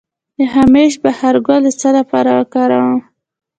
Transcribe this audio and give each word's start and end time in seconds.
د 0.37 0.39
همیش 0.55 0.91
بهار 1.03 1.35
ګل 1.47 1.61
د 1.65 1.69
څه 1.79 1.89
لپاره 1.97 2.31
وکاروم؟ 2.39 2.99